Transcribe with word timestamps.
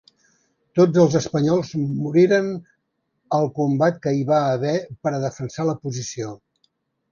Tots 0.77 1.01
els 1.01 1.17
espanyols 1.19 1.73
moriren 2.05 2.49
al 3.39 3.47
combat 3.61 4.01
que 4.07 4.15
hi 4.21 4.25
va 4.33 4.41
haver 4.57 4.75
per 5.05 5.15
a 5.15 5.23
defensar 5.29 5.71
la 5.71 5.79
posició. 5.87 6.35